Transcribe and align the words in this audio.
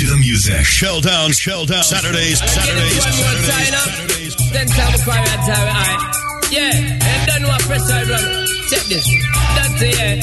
to 0.00 0.06
the 0.06 0.16
music. 0.16 0.64
Shell 0.64 1.00
down, 1.02 1.28
shell 1.32 1.66
down. 1.66 1.84
Saturdays, 1.84 2.40
Saturdays, 2.40 3.04
Saturdays. 3.04 4.32
Then 4.48 4.66
time 4.72 4.92
we 4.96 4.98
cry 5.04 5.20
that 5.20 5.40
time, 5.44 5.68
alright. 5.68 6.00
Yeah, 6.48 6.72
and 6.72 7.22
done 7.28 7.44
what 7.44 7.60
pressure 7.68 8.08
run. 8.08 8.24
Check 8.72 8.84
this. 8.88 9.04
That's 9.60 9.82
it, 9.84 9.92
yeah. 10.00 10.16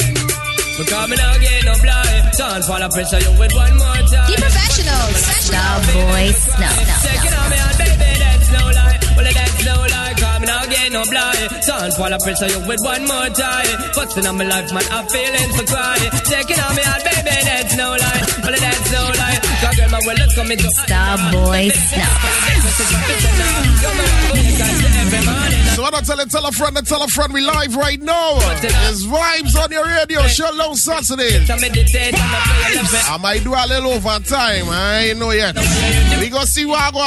Because 0.82 1.06
me 1.10 1.14
now 1.14 1.30
get 1.38 1.62
no 1.62 1.74
blind. 1.78 2.22
Don't 2.34 2.62
fall 2.66 2.82
a 2.82 2.88
pressure 2.90 3.22
you 3.22 3.32
with 3.38 3.54
one 3.54 3.74
more 3.78 4.02
time. 4.10 4.26
The 4.26 4.36
professionals. 4.42 5.18
Star 5.46 5.74
Boy 5.94 6.26
Snuff. 6.34 6.78
Check 7.06 7.22
it 7.22 7.34
out, 7.38 7.46
me 7.46 7.58
on 7.62 7.74
baby, 7.78 8.10
that's 8.18 8.50
no 8.50 8.62
lie. 8.74 8.98
Well, 9.14 9.26
that's 9.30 9.58
no 9.62 9.76
lie. 9.78 10.14
Cause 10.18 10.38
me 10.42 10.46
now 10.50 10.62
get 10.66 10.90
no 10.90 11.02
blind. 11.06 11.46
Don't 11.70 11.92
fall 11.94 12.12
a 12.12 12.18
pressure 12.18 12.50
you 12.50 12.60
with 12.66 12.82
one 12.82 13.04
more 13.06 13.30
time. 13.30 13.74
Busting 13.94 14.26
on 14.26 14.34
my 14.42 14.44
life, 14.44 14.74
man, 14.74 14.86
I'm 14.90 15.06
feeling 15.06 15.48
for 15.54 15.66
cry. 15.70 16.02
Check 16.26 16.50
it 16.50 16.58
out, 16.58 16.74
me 16.74 16.82
on 16.82 17.00
baby, 17.06 17.36
that's 17.46 17.74
no 17.78 17.94
lie. 17.94 18.22
Well, 18.42 18.58
that's 18.58 18.90
no 18.90 19.02
lie. 19.06 19.37
To 19.78 20.70
Star. 20.70 21.18
So 25.76 25.84
I 25.84 25.90
don't 25.90 26.04
tell 26.04 26.18
it, 26.18 26.30
tell 26.30 26.44
a 26.46 26.50
friend, 26.50 26.76
and 26.76 26.84
tell 26.84 27.02
a 27.02 27.06
friend 27.08 27.32
we 27.32 27.40
live 27.40 27.76
right 27.76 28.00
now. 28.00 28.40
There's 28.60 29.06
vibes 29.06 29.54
on 29.56 29.70
your 29.70 29.86
radio, 29.86 30.22
show 30.26 30.50
low 30.54 30.74
Saturday. 30.74 31.46
I 33.08 33.18
might 33.22 33.44
do 33.44 33.54
a 33.54 33.66
little 33.68 33.92
overtime, 33.92 34.68
I 34.68 35.10
ain't 35.10 35.18
know 35.20 35.30
yet. 35.30 35.54
We 36.18 36.28
go 36.28 36.44
see 36.44 36.66
what 36.66 36.80
I 36.80 36.90
go 36.90 36.98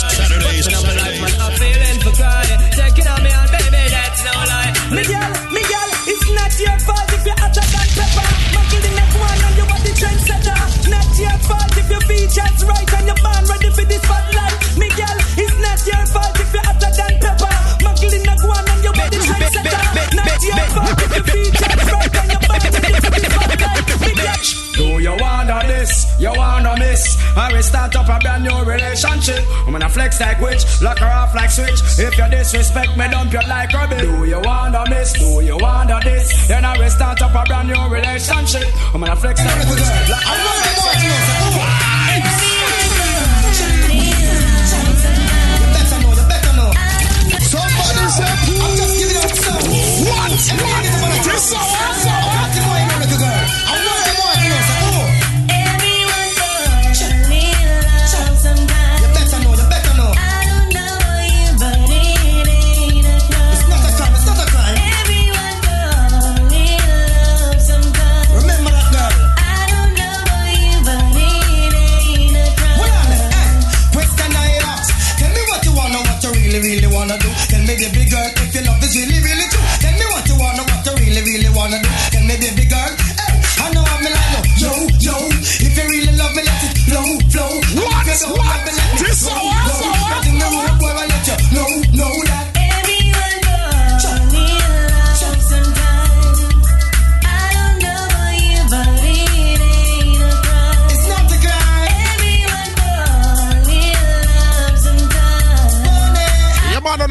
down. 0.00 0.31
Relationship. 29.02 29.44
I'm 29.66 29.72
gonna 29.72 29.88
flex 29.88 30.20
like 30.20 30.40
witch, 30.40 30.64
lock 30.80 30.98
her 30.98 31.06
off 31.06 31.34
like 31.34 31.50
switch. 31.50 31.80
If 31.98 32.16
you 32.16 32.28
disrespect 32.30 32.96
me, 32.96 33.08
dump 33.08 33.32
you 33.32 33.40
like 33.48 33.72
rubbish. 33.72 34.00
Do 34.00 34.24
you 34.24 34.40
wanna 34.40 34.84
miss? 34.88 35.12
Do 35.12 35.44
you 35.44 35.56
wanna 35.58 36.00
this? 36.02 36.48
Then 36.48 36.64
I 36.64 36.78
will 36.78 36.90
start 36.90 37.20
up 37.22 37.34
a 37.34 37.44
brand 37.46 37.68
new 37.68 37.88
relationship. 37.88 38.68
I'm 38.94 39.00
gonna 39.00 39.16
flex 39.16 39.44
like 39.44 39.68
witch, 39.68 39.80
lock 40.08 40.22
her 40.22 40.32
off 40.32 40.66
like 40.66 40.98
switch. 40.98 41.91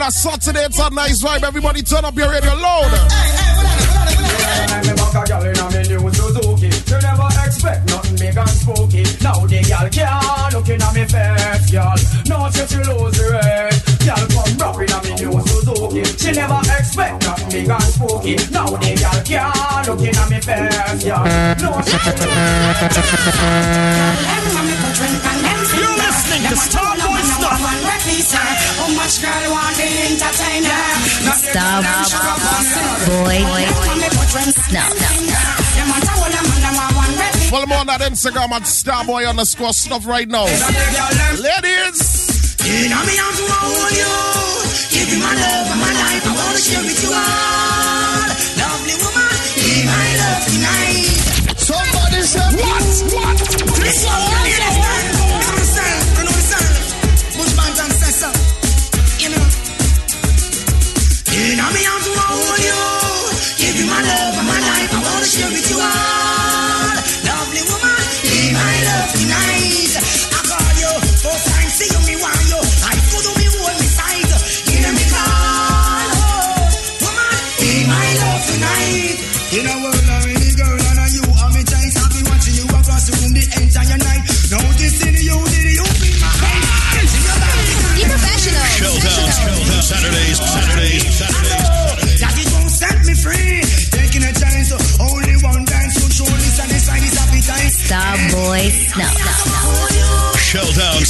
On 0.01 0.07
a 0.07 0.11
Saturday, 0.11 0.65
it's 0.65 0.79
a 0.79 0.89
nice 0.89 1.21
vibe. 1.21 1.43
Everybody 1.43 1.83
turn 1.83 2.05
up 2.05 2.15
your 2.15 2.31
radio 2.31 2.53
loud. 2.55 2.91
You 6.91 6.97
never 7.01 7.29
expect 7.45 7.89
nothing 7.89 8.15
big 8.17 8.37
and 8.37 8.49
spooky. 8.49 9.03
Now 9.21 9.45
the 9.45 9.61
girl 9.61 9.89
can't 9.89 10.53
look 10.53 10.69
in 10.69 10.81
a 10.81 10.89
me 10.93 11.05
face. 11.05 11.71
Now 12.27 12.49
she 12.49 12.65
she 12.67 12.81
lose 12.83 13.17
the 13.17 13.25
rate. 13.31 13.77
Girl 14.01 14.25
come 14.33 14.57
rock 14.57 14.81
in 14.81 14.91
a 14.91 14.97
me 15.03 15.11
new 15.21 15.37
Suzuki. 15.45 16.03
She 16.17 16.31
never 16.31 16.61
expect 16.77 17.23
nothing 17.23 17.49
big 17.51 17.69
and 17.69 17.83
spooky. 17.83 18.35
Now 18.51 18.65
the 18.65 18.91
girl 18.97 19.21
can't 19.23 19.87
look 19.87 20.01
in 20.01 20.17
a 20.17 20.23
me 20.29 20.39
face, 20.41 21.03
girl. 21.03 21.25
No 21.61 21.69
she 21.85 21.97
You 25.77 25.89
listening 25.95 26.43
to 26.49 26.55
Star 26.57 27.00
Boy 27.41 28.21
Stuff. 28.21 28.41
How 28.77 28.89
much 28.93 29.21
girl 29.21 29.51
want 29.51 29.75
the 29.75 29.87
entertainer? 30.05 30.81
Star 31.35 31.81
Boy 31.81 32.05
Snuff. 34.51 34.91
Follow 37.51 37.65
me 37.65 37.75
on 37.75 37.87
that 37.87 38.01
Instagram 38.01 38.51
at 38.51 38.63
Starboy 38.63 39.27
underscore 39.27 39.73
stuff 39.73 40.07
right 40.07 40.27
now. 40.27 40.45
Ladies, 41.35 42.55
You 42.63 42.89
know 42.89 43.03
me, 43.03 43.15
I'm 43.19 43.35
to 43.35 43.45
hold 43.51 43.91
you. 43.91 44.11
Give 44.91 45.09
you 45.11 45.19
my 45.19 45.33
love 45.35 45.67
and 45.71 45.81
my 45.81 45.91
life. 45.91 46.23
I 46.27 46.33
wanna 46.35 46.57
share 46.57 46.83
with 46.83 47.03
you 47.03 47.10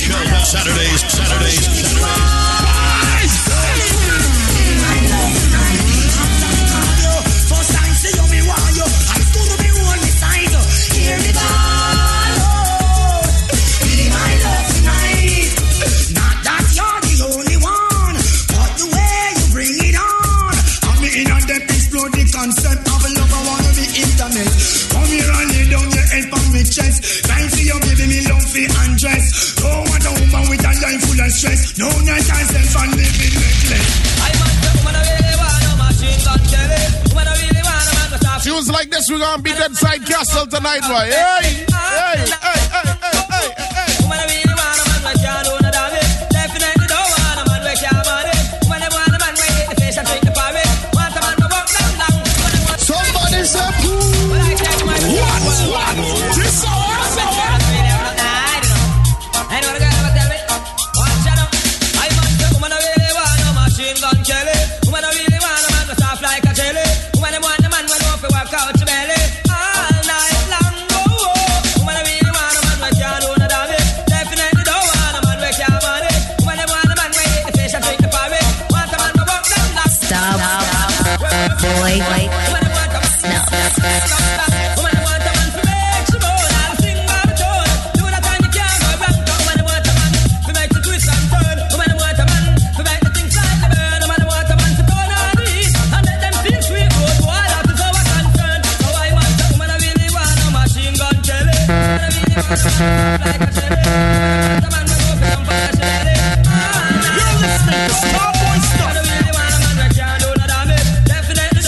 Saturdays, 0.02 0.50
Saturdays, 0.50 1.02
Saturdays. 1.12 2.51
No 31.82 31.90
night 32.06 32.22
living 32.94 33.34
reckless. 33.42 33.90
I 34.22 34.30
want 34.38 34.54
woman 34.78 34.94
I 34.94 35.02
really 35.02 35.34
want, 35.34 35.66
machine 35.82 36.22
gun. 36.54 36.70
Woman 37.10 37.26
I 37.26 37.34
really 37.42 37.64
want, 37.66 37.90
a 37.90 38.22
man. 38.22 38.38
Tunes 38.46 38.70
like 38.70 38.92
this, 38.92 39.10
we're 39.10 39.18
gonna 39.18 39.42
beat 39.42 39.58
side 39.74 40.06
castle 40.06 40.46
tonight, 40.46 40.86
boy. 40.86 41.10
Hey, 41.10 41.66
hey, 41.66 42.22
hey, 42.22 42.62
hey, 42.70 42.86
hey, 43.02 43.18
hey, 43.34 43.66
hey. 43.74 43.98
Woman 44.06 44.20
I 44.20 44.30
really 44.30 44.54
want, 44.54 44.78
a 44.78 45.22
man. 45.26 45.61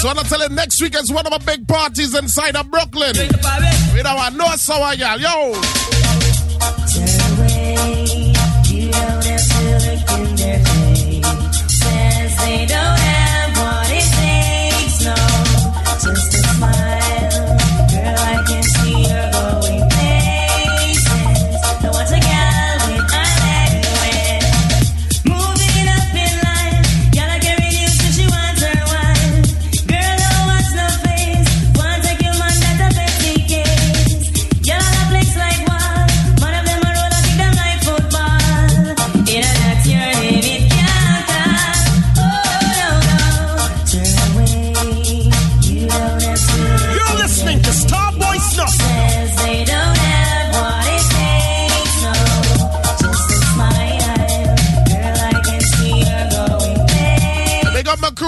So 0.03 0.09
I'm 0.09 0.17
telling 0.17 0.53
next 0.53 0.81
week 0.81 0.99
is 0.99 1.09
one 1.13 1.25
of 1.25 1.31
my 1.31 1.37
big 1.37 1.65
parties 1.65 2.13
inside 2.13 2.57
of 2.57 2.69
Brooklyn. 2.69 3.13
With 3.15 4.05
our 4.05 4.31
no 4.31 4.47
sour 4.57 4.93
y'all. 4.95 5.17
Yo. 5.17 5.53
Away, 7.39 8.33
you 8.67 8.91
don't 8.91 9.23
have 9.23 9.47
to 9.47 9.63
look 9.79 10.11
in 10.19 10.35
their 10.35 10.59
face. 10.59 11.23
Says 11.71 12.37
they 12.37 12.65
don't 12.65 13.02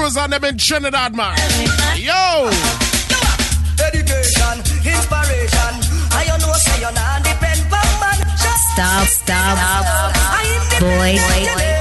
Heroes 0.05 0.17
and 0.17 0.33
them 0.33 0.43
in 0.43 0.57
Trinidad, 0.59 1.15
man. 1.15 1.35
Yo! 1.97 2.45
Education, 3.81 4.61
inspiration. 4.85 5.73
I 6.13 6.25
don't 6.27 6.41
know, 6.41 6.53
say 6.53 6.79
you're 6.79 6.93
depend 7.25 7.61
from 7.61 7.89
man. 7.97 8.21
Stop, 8.37 9.07
stop, 9.07 9.57
stop. 9.57 10.13
stop. 10.13 10.79
Boy, 10.79 11.17
boy, 11.17 11.45
boy. 11.55 11.71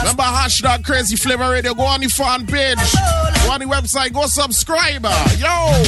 Remember 0.00 0.22
hashtag 0.22 0.84
crazy 0.84 1.16
flavor 1.16 1.50
radio. 1.50 1.72
Go 1.72 1.84
on 1.84 2.00
the 2.02 2.08
fan 2.08 2.46
page. 2.46 2.76
Go 2.76 3.52
on 3.52 3.60
the 3.60 3.66
website. 3.66 4.12
Go 4.12 4.26
subscribe. 4.26 5.06
Yo. 5.38 5.80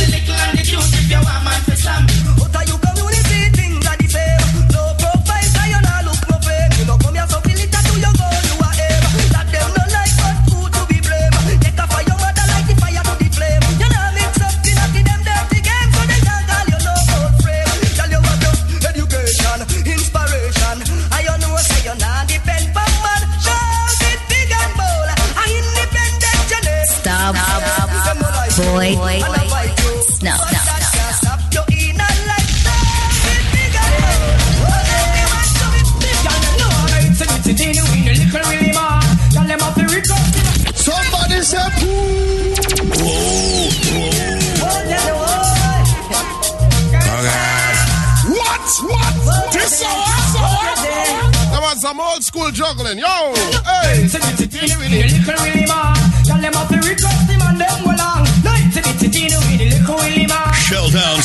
boy, 28.56 28.96
boy, 28.96 29.20
boy. 29.20 29.66
Snuff, 30.00 30.40
snuff. 30.48 30.76
Somebody 40.76 41.42
say 41.42 41.68
poo. 41.78 41.86
Whoa, 42.96 43.70
whoa. 44.96 45.46
What? 48.28 48.66
What? 48.90 49.52
This 49.52 49.82
hour? 49.82 50.06
That 51.50 51.60
was 51.62 51.80
some 51.80 52.00
old 52.00 52.22
school 52.24 52.50
juggling. 52.50 52.98
Yo, 52.98 53.34
hey. 53.64 54.06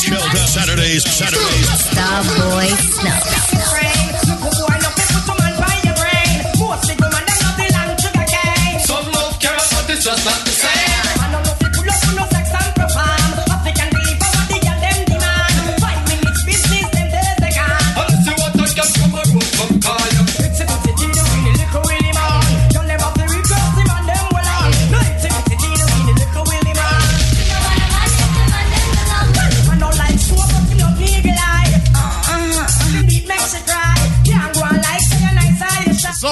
Saturday's 0.02 0.50
Saturdays, 0.50 1.04
Saturdays. 1.04 1.68
Starboy 1.70 2.70
Snuff. 2.90 3.91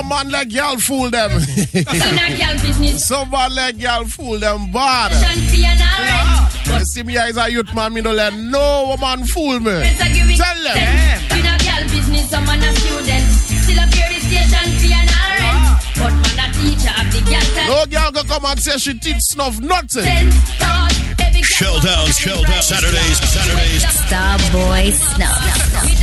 man 0.10 0.30
let 0.30 0.52
girl 0.52 0.78
fool 0.78 1.10
them. 1.10 1.40
Some 2.98 3.30
man 3.30 3.54
let 3.56 3.80
girl 3.80 4.06
fool 4.06 4.40
them 4.40 4.72
bad. 4.72 5.12
Yeah. 5.54 6.50
You 6.80 6.86
see 6.86 7.04
me 7.04 7.18
as 7.18 7.38
a 7.38 7.52
youth 7.52 7.74
man, 7.74 7.94
me 7.94 8.02
don't 8.02 8.16
let 8.16 8.34
no 8.34 8.88
woman 8.90 9.26
fool 9.28 9.60
me. 9.60 9.72
Tell 9.72 10.64
them. 10.64 10.78
No 11.30 11.58
girl 11.58 11.84
business, 11.90 12.30
some 12.30 12.46
man 12.46 12.62
a 12.64 12.74
student. 12.76 13.26
Still 13.64 13.80
up 13.80 13.94
here 13.94 14.10
the 14.10 14.20
station 14.20 14.70
fee 14.80 14.94
rent. 14.94 15.80
But 15.96 16.14
man 16.14 16.40
a 16.42 16.54
teacher 16.58 16.94
of 16.94 17.08
the 17.14 17.22
girl. 17.30 17.68
No 17.68 17.86
girl 17.86 18.12
can 18.12 18.28
come 18.28 18.46
and 18.46 18.60
say 18.60 18.78
she 18.78 18.98
teach 18.98 19.22
snuff 19.22 19.60
nothing. 19.60 20.06
Shelldown, 21.40 22.08
Shelldown, 22.16 22.62
Saturdays, 22.62 23.18
Saturdays. 23.20 23.84
Starboy 23.84 24.92
Snuff. 24.92 25.99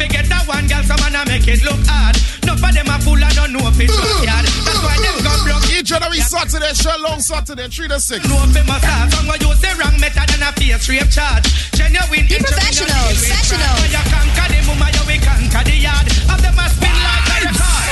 fi 0.00 0.08
get 0.08 0.26
that 0.32 0.48
one 0.48 0.64
girl, 0.64 0.80
some 0.88 0.96
man 1.04 1.12
a 1.12 1.20
make 1.28 1.44
it 1.44 1.60
look 1.60 1.76
hard. 1.84 2.16
No 2.48 2.56
for 2.56 2.72
them 2.72 2.88
a 2.88 2.96
fool 3.04 3.20
and 3.20 3.34
don't 3.36 3.52
know 3.52 3.60
if 3.68 3.76
it's 3.76 3.92
yard. 4.24 4.48
That's 4.64 4.80
why 4.80 4.96
them 4.96 5.16
broke. 5.44 5.68
Each 5.68 5.92
Saturday, 6.24 6.72
long 7.04 7.20
Saturday, 7.20 7.68
three 7.68 7.88
to 7.92 8.00
six. 8.00 8.24
No 8.24 8.40
song 8.40 9.76
wrong 9.76 9.96
method 10.00 10.24
a 10.40 10.50
face 10.56 10.88
rape 10.88 11.10
charge. 11.12 11.44
Genuine, 11.76 12.24
professional, 12.32 13.04
professional. 13.12 13.76
When 13.76 13.92
you 13.92 14.04
conquer 14.08 14.46
the 14.48 14.60
you 14.96 15.04
will 15.04 15.20
conquer 15.20 15.62
the 15.68 15.76
yard. 15.76 16.06
Them 16.40 16.56
a 16.56 16.66
spin 16.72 16.96
like 16.96 17.28
a 17.28 17.36
record. 17.44 17.84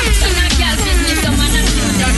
Girls 0.56 0.80
just 0.80 1.00
need 1.04 1.18
some 1.20 1.36
man 1.36 1.52
your 2.00 2.12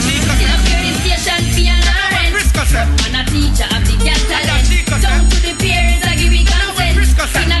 a 3.11 3.23
teacher 3.27 3.67
the 3.83 3.95
girl 3.99 4.21
talent. 4.31 4.63
To 4.71 5.37
the 5.43 5.51
parents, 5.59 6.07
I 6.07 6.15
give 6.15 6.31
consent. 7.11 7.60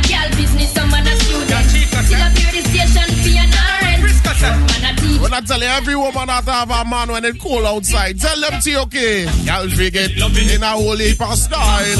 When 5.21 5.33
I 5.33 5.39
tell 5.41 5.59
you 5.61 5.67
every 5.67 5.95
woman 5.95 6.27
have 6.29 6.45
to 6.45 6.51
have 6.51 6.69
a 6.71 6.83
man 6.89 7.11
when 7.11 7.23
it's 7.25 7.37
cold 7.39 7.63
outside, 7.65 8.19
tell 8.19 8.39
them 8.41 8.59
to 8.59 8.75
okay. 8.89 9.23
Y'all 9.45 9.69
forget 9.69 10.11
in 10.11 10.63
a 10.63 10.71
whole 10.71 10.97
heap 10.97 11.21
of 11.21 11.37
style. 11.37 11.97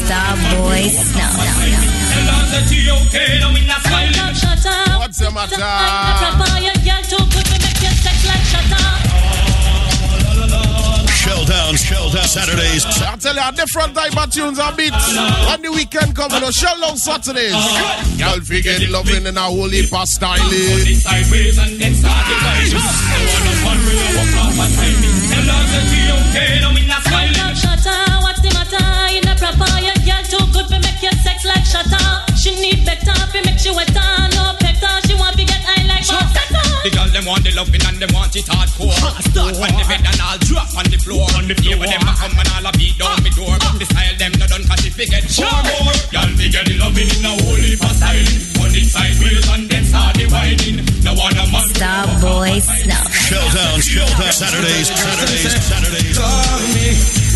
Starboy 0.00 0.88
Snuff. 0.88 1.36
What's 4.98 5.18
the 5.18 5.30
matter? 5.30 5.56
Shell 11.42 11.56
down, 11.56 11.74
shell 11.74 12.10
down. 12.10 12.22
Saturdays. 12.22 12.86
I 12.86 13.16
tell 13.16 13.34
you 13.34 13.42
a 13.42 13.50
different 13.50 13.94
type 13.96 14.16
of 14.16 14.30
tunes 14.30 14.60
and 14.60 14.76
beat. 14.76 14.92
When 14.92 15.62
the 15.62 15.72
weekend 15.74 16.14
come, 16.14 16.30
on 16.30 16.52
shell 16.52 16.84
on 16.84 16.96
Saturdays. 16.96 17.50
Y'all 18.14 18.38
forget 18.40 18.88
loving 18.88 19.26
in 19.26 19.36
a 19.36 19.40
whole 19.40 19.68
heap 19.68 19.92
of 19.92 20.06
style. 20.06 20.38
Eh? 20.38 20.94
Uh, 31.94 32.24
she 32.36 32.54
need 32.60 32.86
better, 32.86 33.12
fi 33.12 33.40
make 33.44 33.58
she 33.58 33.70
wetter, 33.70 34.00
no 34.34 34.54
better. 34.60 35.08
She 35.08 35.14
want 35.18 35.36
to 35.36 35.44
get 35.44 35.60
high 35.66 35.86
like 35.86 36.51
The 36.82 36.90
girl 36.90 37.06
them 37.14 37.22
want 37.30 37.46
the 37.46 37.54
loving 37.54 37.78
and 37.86 37.94
them 38.02 38.10
want 38.10 38.34
it 38.34 38.42
hardcore. 38.50 38.90
Start 39.30 39.54
on 39.54 39.70
the 39.70 39.86
bed 39.86 40.02
and 40.02 40.18
I'll 40.18 40.34
drop 40.42 40.66
on 40.74 40.82
the 40.90 40.98
floor. 40.98 41.22
On 41.38 41.46
the 41.46 41.54
floor. 41.54 41.78
them 41.78 42.02
a 42.02 42.12
come 42.18 42.34
and 42.34 42.50
all 42.58 42.66
a 42.66 42.74
beat 42.74 42.98
down 42.98 43.14
ah. 43.14 43.22
me 43.22 43.30
door. 43.30 43.54
But 43.54 43.78
the 43.78 43.86
style 43.86 44.16
them 44.18 44.34
no 44.34 44.50
done 44.50 44.66
cause 44.66 44.82
if 44.82 44.98
we 44.98 45.06
get 45.06 45.22
four 45.30 45.46
more. 45.46 45.94
Girl 46.10 46.26
me 46.34 46.50
get 46.50 46.66
the 46.66 46.74
loving 46.82 47.06
in 47.06 47.22
a 47.22 47.38
whole 47.38 47.54
heap 47.54 47.86
of 47.86 47.94
style. 47.94 48.26
On 48.66 48.74
it 48.74 48.90
sideways 48.90 49.46
and 49.46 49.70
then 49.70 49.84
start 49.86 50.18
the 50.18 50.26
whining. 50.26 50.82
No 51.06 51.14
one 51.14 51.38
a 51.38 51.46
man. 51.54 51.70
Starboy 51.70 52.58
Snuff. 52.58 53.06
Shell 53.14 53.46
down, 53.54 53.78
shell 53.78 54.10
down. 54.18 54.34
Saturdays, 54.34 54.90
Saturdays, 54.90 55.54
Saturdays. 55.62 56.18
Call 56.18 56.58
me 56.74 56.86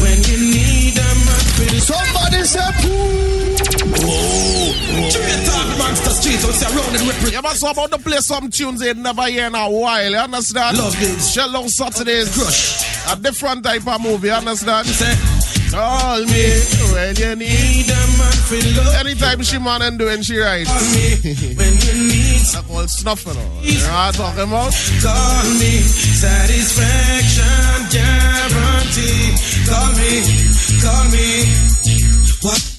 when 0.02 0.18
you 0.26 0.38
need 0.42 0.98
a 0.98 1.10
man. 1.22 1.78
Somebody 1.86 2.42
say 2.42 2.66
poo. 2.82 3.55
Straight 3.96 5.46
talk 5.46 5.78
monster 5.78 6.10
street, 6.10 6.38
so 6.40 6.50
surrounded 6.52 7.06
with 7.06 7.32
You 7.32 7.42
must 7.42 7.62
about 7.62 7.90
to 7.92 7.98
play 7.98 8.18
some 8.18 8.50
tunes 8.50 8.82
you 8.82 8.94
never 8.94 9.24
hear 9.26 9.46
in 9.46 9.54
a 9.54 9.68
while, 9.70 10.10
you 10.10 10.16
understand? 10.16 10.76
Love 10.78 10.98
this. 10.98 11.32
Shell 11.32 11.56
on 11.56 11.68
Saturdays. 11.68 12.34
Crush. 12.36 12.84
A 13.12 13.16
different 13.16 13.64
type 13.64 13.86
of 13.86 14.00
movie, 14.02 14.28
you 14.28 14.34
understand? 14.34 14.86
Say, 14.86 15.14
Call 15.70 16.20
me 16.24 16.46
when 16.94 17.16
you 17.16 17.34
need. 17.36 17.90
a 17.90 17.94
man 18.16 18.32
for 18.46 18.56
love. 18.78 18.94
Anytime 19.00 19.42
she 19.42 19.58
man 19.58 19.82
and 19.82 19.98
doing 19.98 20.22
she 20.22 20.38
right. 20.38 20.66
Call 20.66 20.80
me 20.94 21.16
when 21.56 21.72
you 21.74 21.92
need 22.06 22.40
That 22.54 22.64
called 22.68 22.88
snuffing 22.90 23.36
on. 23.36 23.62
You 23.64 23.78
know 23.80 23.88
what 23.88 23.92
I'm 23.96 24.14
talking 24.14 24.42
about? 24.46 24.72
Call 25.02 25.44
me, 25.58 25.82
satisfaction 26.20 27.88
guarantee. 27.90 29.34
Call 29.66 29.90
me, 29.98 30.22
call 30.80 31.04
me. 31.10 31.44
What? 32.42 32.75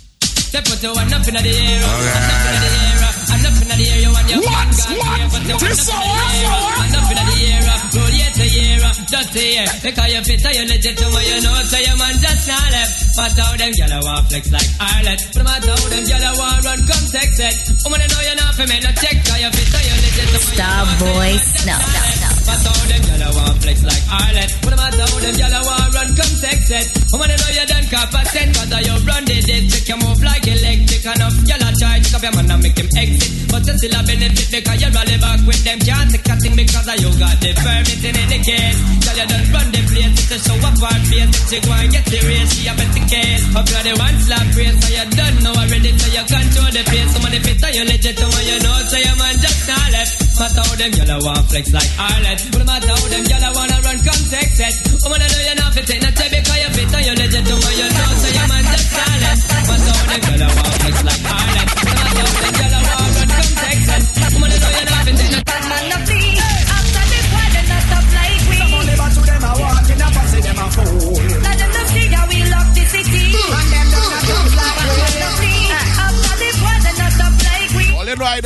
They 0.48 0.62
put 0.63 0.80
the 0.80 0.89
one 0.96 1.12
up 1.12 1.27
in 1.27 1.36
the 1.36 1.44
air, 1.44 1.80
one 1.84 2.08
up 2.08 2.46
in 2.48 2.56
the 2.63 2.70
air, 2.72 3.04
and 3.27 3.44
up 3.46 3.58
in 3.62 3.68
the 3.68 3.75
air, 3.84 4.00
you 4.00 4.12
want 4.16 4.27
your 4.32 4.39
What? 4.42 4.68
What? 4.72 5.20
here, 5.20 5.27
put 5.27 5.44
the 5.44 5.54
one 5.60 5.68
This 5.68 5.84
up 5.86 5.92
in 5.92 5.92
so 5.92 5.92
the 5.92 6.08
what? 6.08 6.24
air, 6.24 6.39
So 6.39 6.50
what? 6.56 6.82
and 6.88 6.96
up 6.98 7.08
in 7.12 7.18
the 7.20 7.36
air, 7.51 7.62
roll 7.68 8.12
year 8.16 8.32
to 8.32 8.46
year, 8.48 8.80
uh, 8.80 8.94
just 9.12 9.36
a 9.36 9.44
year. 9.44 9.68
Because 9.84 10.08
you 10.08 10.22
fit, 10.24 10.44
you 10.48 10.63
legit 10.72 10.96
you 10.98 11.39
know, 11.44 11.56
so 11.68 11.77
your 11.84 11.98
man 12.00 12.16
just 12.24 12.44
not 12.48 12.68
left. 12.72 12.94
But 13.18 13.34
how 13.38 13.51
them 13.60 13.72
gyal 13.75 14.00
want 14.08 14.24
flex 14.32 14.44
like 14.56 14.70
Ireland, 14.80 15.20
but 15.36 15.44
matter 15.44 15.74
how 15.75 15.88
them 15.92 16.04
gyal 16.08 16.34
want 16.39 16.63
run, 16.63 16.80
come 16.88 17.06
text 17.12 17.39
it. 17.44 17.56
Woman, 17.84 18.00
I 18.01 18.08
know 18.08 18.22
you're 18.24 18.39
not 18.39 18.54
for 18.56 18.66
me, 18.72 18.77
no 18.80 18.92
check, 18.96 19.18
cause 19.27 19.39
you 19.44 19.50
fit, 19.51 19.68
you 19.68 19.96
legit 20.00 20.16
you 20.18 20.32
know, 20.32 20.39
so 20.39 20.54
your 20.56 20.86
man 20.88 20.96
just 20.98 21.60
Snuff. 21.60 21.82
not 21.84 21.92
left. 21.92 22.16
But 22.48 22.63
how 22.63 22.80
them 22.88 23.01
gyal 23.04 23.36
want 23.36 23.60
flex 23.60 23.84
like 23.84 24.06
Ireland, 24.08 24.51
but 24.63 24.74
matter 24.80 25.04
how 25.04 25.20
them 25.20 25.36
gyal 25.36 25.63
want 25.68 25.92
run, 25.92 26.10
come 26.16 26.36
text 26.39 26.72
it. 26.72 26.88
Woman, 27.12 27.27
I 27.27 27.36
know 27.36 27.51
you 27.51 27.66
done 27.68 27.88
cop 27.92 28.16
a 28.16 28.22
ten, 28.32 28.48
cause 28.56 28.72
I 28.72 28.80
you 28.88 28.96
run 29.04 29.24
the 29.27 29.36
district, 29.36 29.88
you 29.92 29.98
move 30.00 30.22
like 30.24 30.48
electric 30.48 31.04
enough. 31.04 31.36
Y'all 31.44 31.75
try 31.75 32.00
to 32.00 32.18
your 32.24 32.32
man 32.34 32.48
and 32.48 32.62
make 32.63 32.80
him 32.80 32.89
exit. 32.96 33.51
But 33.51 33.68
you 33.68 33.75
still 33.75 33.96
a 33.96 34.01
benefit 34.04 34.48
because 34.48 34.80
you 34.80 34.89
rally 34.96 35.18
back 35.20 35.42
with 35.44 35.62
them. 35.68 35.80
Can't 35.84 36.08
take 36.08 36.27
a 36.27 36.36
thing 36.39 36.56
because 36.56 36.88
you 37.04 37.12
got 37.20 37.36
the 37.44 37.51
permit 37.51 38.04
in 38.04 38.16
any 38.16 38.39
case. 38.39 38.80
Y'all 39.04 39.18
you 39.20 39.27
done 39.27 39.46
run 39.51 39.68
the 39.75 39.82
place. 39.88 40.16
It's 40.16 40.32
a 40.32 40.38
show 40.39 40.58
up 40.63 40.80
our 40.80 41.00
face. 41.08 41.27
If 41.27 41.46
she 41.51 41.58
go 41.60 41.72
and 41.75 41.92
get 41.92 42.06
serious, 42.08 42.48
she 42.56 42.68
a 42.68 42.74
bet 42.75 42.92
the 42.96 43.04
case. 43.08 43.44
Up 43.56 43.68
you 43.68 43.82
the 43.88 43.94
one 44.00 44.18
slap 44.24 44.48
race. 44.56 44.77
So 44.80 44.88
you 44.88 45.06
done 45.16 45.36
know 45.44 45.56
already. 45.56 45.92
So 46.00 46.08
you 46.16 46.24
control 46.24 46.72
the 46.72 46.84
pace. 46.88 47.12
Of 47.12 47.24
the 47.27 47.39
fit 47.44 47.60
you 47.75 47.84
legit. 47.84 48.16
So 48.16 48.27
when 48.32 48.44
you 48.48 48.60
know. 48.63 48.77
So 48.88 48.98
your 49.00 49.16
man 49.20 49.36
just 49.39 49.68
not 49.68 49.92
left. 49.92 50.26
Matter 50.38 50.62
how 50.62 50.75
them 50.77 50.94
y'all 50.94 51.17
want 51.25 51.50
flex 51.50 51.74
like 51.74 51.89
Ireland. 51.98 52.39
But 52.53 52.60
no 52.62 52.65
matter 52.70 52.94
how 52.94 53.10
them 53.10 53.25
y'all 53.25 53.53
wanna 53.58 53.82
run 53.82 53.98
come 54.06 54.24
text 54.29 54.62
it. 54.62 54.75
Oh, 55.01 55.10
Woman 55.10 55.25
I 55.25 55.27
know 55.34 55.41
you 55.50 55.56
not 55.58 55.74
fit. 55.74 55.89
Not 55.98 56.13
take 56.13 56.29
because 56.29 56.62
you 56.62 56.70
fit. 56.77 56.94
You 56.94 57.15
legit. 57.17 57.41
So 57.41 57.58
when 57.58 57.74
you 57.74 57.89
know. 57.89 58.10
So 58.22 58.29
your 58.38 58.46
man 58.46 58.63
just 58.70 58.88
left. 58.94 59.41
Matter 59.50 59.94
how 59.98 60.13
them 60.13 60.38
y'all 60.38 60.53
want 60.53 60.74
flex 60.77 60.96
like 61.10 61.24
Ireland. 61.25 61.70
But 61.74 61.89
no 61.89 61.94
matter 61.98 62.22
how 62.22 62.38
them 62.38 62.70
y'all 62.70 62.76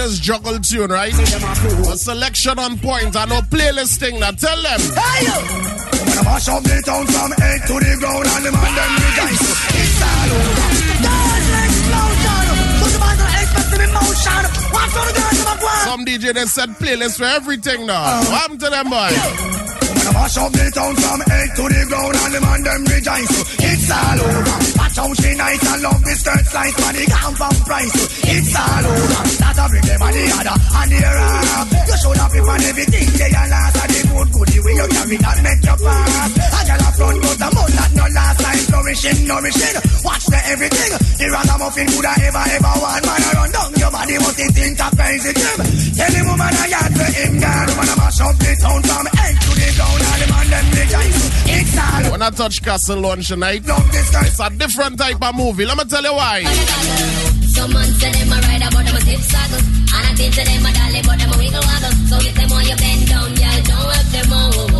All 0.02 0.08
you 0.08 0.18
know 0.18 0.18
I 0.18 0.18
just 0.18 0.24
juggle 0.24 0.60
tune, 0.60 0.90
right? 0.90 1.14
A 1.14 1.98
selection 1.98 2.58
on 2.58 2.80
point 2.80 3.16
and 3.16 3.30
no 3.30 3.42
playlist 3.42 4.00
thing. 4.00 4.20
Now 4.20 4.32
tell 4.32 4.58
them. 4.58 4.80
Hey, 4.82 5.26
yo! 5.26 5.38
I'm 5.38 6.08
gonna 6.10 6.24
mash 6.26 6.48
up 6.50 6.64
the 6.64 6.82
town 6.82 7.06
from 7.06 7.32
head 7.38 7.62
to 7.68 7.74
the 7.78 7.98
ground 8.00 8.26
and 8.26 8.46
the 8.46 8.52
man 8.52 8.74
them 8.74 8.92
rejoice. 8.98 9.46
It's 9.78 10.02
all 10.02 10.32
over. 10.34 10.74
There's 11.06 11.46
an 11.54 11.66
explosion. 11.70 12.46
Put 12.82 12.92
the 12.92 13.00
man 13.00 13.14
to 13.14 13.26
expect 13.30 13.74
in 13.78 13.92
motion. 13.94 14.44
Watch 14.74 14.90
for 14.90 15.06
the 15.06 15.14
girls 15.22 15.38
in 15.38 15.46
my. 15.46 15.86
Some 15.86 16.06
DJ 16.06 16.34
they 16.34 16.46
said 16.46 16.70
playlist 16.82 17.18
for 17.18 17.26
everything 17.26 17.86
now. 17.86 18.02
Oh. 18.02 18.18
What 18.26 18.42
happened 18.42 18.60
to 18.62 18.70
them 18.70 18.90
boys? 18.90 19.22
I'm 19.22 19.98
gonna 20.02 20.14
mash 20.18 20.38
up 20.38 20.52
the 20.52 20.72
town 20.74 20.96
from 20.98 21.20
head 21.30 21.50
to 21.56 21.64
the 21.70 21.86
ground 21.86 22.16
and 22.18 22.34
the 22.34 22.42
man 22.42 22.64
them 22.64 22.86
rejoice. 22.90 23.30
It's 23.62 23.92
all 23.92 24.18
over. 24.18 24.81
Watch 24.92 25.08
how 25.08 25.14
she 25.24 25.32
nice 25.40 25.64
and 25.72 25.82
love 25.88 26.04
the 26.04 26.14
skirt 26.20 26.46
slice 26.52 26.76
for 26.76 26.92
the 26.92 27.04
gown 27.08 27.32
from 27.40 27.56
price. 27.64 27.96
It's 28.28 28.52
all 28.60 28.84
over. 28.92 29.24
Start 29.40 29.56
to 29.56 29.66
bring 29.72 29.88
them 29.88 30.02
on 30.04 30.12
the 30.12 30.24
other 30.36 30.52
and 30.52 30.68
uh, 30.68 30.92
the 30.92 31.00
other. 31.00 31.32
Uh, 31.32 31.64
you 31.88 31.96
should 31.96 32.20
have 32.20 32.32
been 32.36 32.44
on 32.52 32.62
everything 32.68 33.08
they 33.16 33.32
are 33.32 33.48
last 33.48 33.80
of 33.80 33.88
the 33.88 34.00
good 34.12 34.30
goodie 34.36 34.60
way 34.60 34.76
you 34.76 34.88
carry 34.92 35.16
that 35.16 35.38
make 35.48 35.64
you 35.64 35.78
pass. 35.80 36.32
A 36.36 36.60
girl 36.68 36.84
a 36.84 36.90
front 36.92 37.18
goes 37.24 37.40
a 37.40 37.48
mud 37.56 37.72
that 37.72 37.92
no 37.96 38.06
last 38.12 38.38
time 38.44 38.64
flourishing, 38.68 39.20
nourishing. 39.32 39.76
Watch 40.04 40.26
the 40.28 40.40
everything. 40.52 40.92
The 40.92 41.26
ragamuffin 41.40 41.88
could 41.88 42.08
have 42.12 42.28
ever, 42.28 42.44
ever 42.52 42.74
want 42.84 43.04
man 43.08 43.22
around 43.32 43.52
down 43.56 43.70
your 43.80 43.92
body 43.96 44.16
must 44.20 44.40
it 44.44 44.52
think 44.52 44.76
a 44.76 44.88
crazy 44.92 45.32
Tell 45.32 46.12
the 46.12 46.22
woman 46.28 46.52
I 46.52 46.68
had 46.68 46.92
to 47.00 47.06
him 47.16 47.34
girl. 47.40 47.68
Woman 47.80 47.88
a 47.88 47.96
mash 47.96 48.20
up 48.28 48.36
the 48.44 48.52
town 48.60 48.82
from 48.84 49.06
head 49.08 49.36
to 49.40 49.51
all 49.80 49.98
When 52.12 52.22
I 52.22 52.30
touch 52.32 52.62
Castle 52.62 53.00
Lunch 53.00 53.28
tonight, 53.30 53.64
it's 53.66 54.40
a 54.40 54.50
different 54.50 54.98
type 55.00 55.22
of 55.22 55.36
movie. 55.36 55.66
Let 55.66 55.78
me 55.78 55.84
tell 55.86 56.04
you 56.04 56.14
why. 56.14 56.44
Someone 57.52 57.84
said 58.00 58.14
them 58.14 58.32
a 58.32 58.42
ride 58.42 58.62
about 58.62 58.86
them 58.86 58.96
a 58.96 59.02
zip 59.02 59.20
saddle 59.20 59.60
And 59.60 60.08
I 60.08 60.14
think 60.16 60.34
to 60.36 60.44
them 60.44 60.66
a 60.66 60.72
dolly 60.72 61.02
but 61.04 61.20
them 61.20 61.34
a 61.34 61.38
wiggle 61.38 61.60
waggle 61.60 61.92
So 62.08 62.16
if 62.24 62.34
them 62.34 62.50
want 62.50 62.68
you 62.70 62.78
bend 62.78 63.08
down, 63.08 63.30
y'all 63.36 63.62
don't 63.68 63.92
help 63.92 64.08
them 64.08 64.32
oh, 64.32 64.71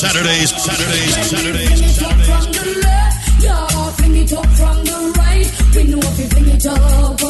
Saturdays, 0.00 0.48
Saturdays, 0.56 1.28
Saturdays, 1.28 1.96
Saturdays. 1.96 2.26
From 2.26 2.52
the 2.52 2.80
left, 2.80 3.44
yeah, 3.44 3.90
fling 4.00 4.16
it 4.16 4.32
up 4.32 4.46
from 4.56 4.76
the 4.80 5.12
right. 5.18 5.44
We 5.76 5.84
know 5.92 6.00
if 6.00 6.18
you 6.18 6.28
fling 6.32 6.48
it 6.48 6.66
up, 6.66 7.20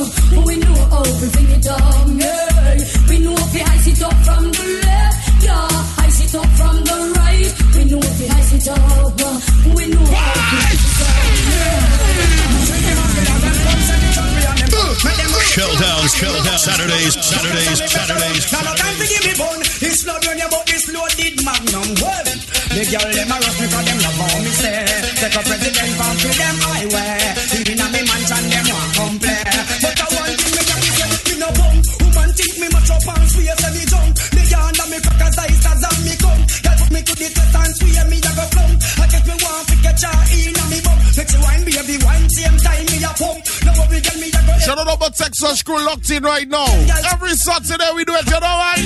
we 0.47 0.55
know 0.55 0.75
how 0.87 1.03
fling 1.03 1.51
it 1.51 1.67
up, 1.67 2.07
yeah. 2.15 2.79
We 3.11 3.19
know 3.27 3.35
if 3.35 3.55
you 3.59 3.65
ice 3.67 3.87
it 3.91 4.03
up 4.05 4.15
from 4.23 4.45
the 4.55 4.65
left, 4.87 5.43
yeah, 5.43 5.67
ice 5.99 6.23
it 6.23 6.35
up 6.39 6.47
from 6.47 6.77
the 6.87 7.13
right. 7.19 7.51
We 7.75 7.85
know 7.91 7.99
if 7.99 8.21
you 8.23 8.29
ice 8.39 8.53
it 8.55 8.69
up, 8.69 9.19
we 9.75 9.87
know 9.91 10.07
how 10.07 10.31
ice 10.63 10.75
it 10.75 12.01
Shelldown, 15.51 16.07
Shelldown. 16.15 16.59
Saturdays, 16.59 17.15
Saturdays, 17.19 17.83
Saturdays, 17.91 18.53
Now 18.53 18.63
no 18.63 18.75
time 18.79 18.95
to 18.95 19.07
give 19.11 19.25
me 19.27 19.35
bun. 19.37 19.59
This 19.83 20.05
blood 20.05 20.25
run 20.25 20.39
you, 20.39 20.47
but 20.49 20.65
this 20.67 20.87
loaded 20.95 21.45
magnum. 21.45 21.91
Well, 22.01 22.30
the 22.71 22.85
girl 22.87 23.09
them 23.13 23.31
a 23.31 23.37
rush 23.43 23.59
me 23.61 23.67
'cause 23.67 23.85
them 23.85 23.99
love 23.99 24.21
how 24.21 24.39
me 24.41 24.53
say. 24.61 24.79
Take 25.21 25.37
a 25.37 25.43
president 25.43 25.91
from 25.99 26.17
to 26.23 26.29
them 26.39 26.57
highway. 26.61 27.35
Even 27.59 27.81
a 27.81 27.87
me 27.91 28.01
mansion 28.09 28.45
them 28.51 28.67
want 28.71 28.91
come 28.97 29.17
play. 29.19 29.43
But 29.83 30.01
I 30.01 30.07
want 30.15 30.35
thing 30.41 30.55
me 30.57 30.63
can 30.71 30.81
say, 30.97 31.11
me 31.27 31.35
no 31.43 31.49
bum. 31.59 31.77
Woman 32.01 32.31
think 32.39 32.55
me 32.61 32.67
much 32.71 32.91
up 32.91 33.09
and 33.11 33.27
swear 33.31 33.57
say 33.61 33.73
me 33.75 33.85
junk. 33.91 34.11
The 34.35 34.43
yarn 34.53 34.75
that 34.79 34.89
me 34.91 34.99
crack 35.05 35.23
as 35.27 35.39
ice 35.39 35.67
as 35.71 35.83
and 35.89 36.01
me 36.07 36.15
come. 36.23 36.43
Girl 36.65 36.77
put 36.79 36.91
me 36.95 37.01
to 37.03 37.15
the 37.21 37.29
test 37.37 37.57
and 37.61 37.73
swear 37.77 38.05
me 38.07 38.19
a 38.19 38.31
go 38.39 38.45
flunk. 38.55 38.75
I 39.03 39.07
get 39.11 39.25
me 39.27 39.35
want 39.43 39.65
to 39.69 39.75
catch 39.85 40.03
her 40.07 40.19
in 40.39 40.59
a 40.61 40.65
me 40.71 40.79
bum. 40.87 40.99
Make 41.17 41.31
she 41.31 41.39
wine 41.43 41.65
baby 41.67 41.97
wine 42.07 42.29
same 42.31 42.59
time 42.65 42.87
me 42.87 42.99
a 43.03 43.13
pump. 43.19 43.41
Now 43.67 43.73
what 43.79 43.89
we 43.91 43.99
get 44.01 44.17
me 44.23 44.29
a 44.31 44.41
go. 44.47 44.53
Shout 44.65 44.79
out 44.79 44.95
about 44.95 45.15
Texas 45.17 45.63
crew 45.67 45.83
locked 45.85 46.09
in 46.11 46.23
right 46.23 46.49
now. 46.49 46.71
Every 47.13 47.35
Saturday 47.35 47.91
we 47.97 48.05
do 48.05 48.15
it, 48.15 48.27
you 48.27 48.41
know 48.41 48.57
why? 48.63 48.79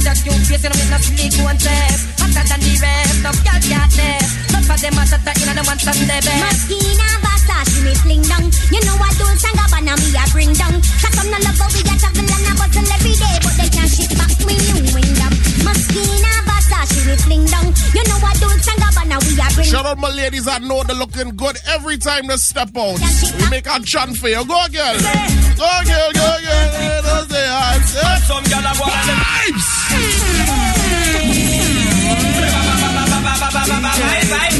With 0.00 0.24
your 0.24 0.32
face, 0.48 0.64
you 0.64 0.70
know 0.72 0.80
with 0.80 0.90
no 0.90 0.96
sleep 0.96 1.44
one 1.44 1.58
test. 1.60 2.08
Hotter 2.16 2.40
than 2.48 2.60
the 2.64 2.72
rest, 2.80 3.20
no 3.20 3.30
girl 3.44 3.60
can't 3.60 3.92
test. 3.92 4.32
Not 4.48 4.64
for 4.64 4.80
them, 4.80 4.96
I 4.96 5.04
that 5.04 5.36
you 5.36 5.44
know 5.44 5.52
the 5.52 5.64
ones 5.68 5.84
on 5.84 5.92
the 5.92 6.08
best. 6.08 6.40
Moschino 6.40 7.08
Versace 7.20 7.84
me 7.84 7.92
fling 8.00 8.22
down 8.24 8.48
You 8.72 8.80
know 8.86 8.96
what 8.96 9.12
Dolce 9.20 9.44
and 9.44 9.58
Gabbana 9.60 9.94
me 10.00 10.08
a 10.16 10.24
bring 10.32 10.52
down 10.56 10.80
Cause 10.80 11.12
some 11.12 11.28
no 11.28 11.38
love 11.44 11.58
how 11.60 11.68
we 11.68 11.80
a 11.84 11.94
travel 12.00 12.19
a 19.90 19.96
bring 19.96 19.98
Shout 19.98 19.98
out 19.98 19.98
my 19.98 20.10
ladies, 20.22 20.46
I 20.46 20.58
know 20.58 20.82
they're 20.84 20.96
looking 20.96 21.36
good 21.36 21.56
every 21.68 21.98
time 21.98 22.26
they 22.26 22.36
step 22.36 22.76
out. 22.76 23.00
We 23.38 23.50
make 23.50 23.66
a 23.66 23.80
chant 23.80 24.16
for 24.16 24.28
you. 24.28 24.36
Go 24.36 24.44
girl. 24.44 24.68
Go 24.68 25.82
girl, 25.84 26.12
go 26.12 26.36
girl. 26.42 27.02
Don't 27.02 27.30
say 27.30 27.46
I 27.48 27.80
said. 27.84 28.18
Some 28.26 28.44
girl 28.44 28.60
a 28.60 28.72
go 28.76 28.84
and 28.84 29.08
The 34.30 34.59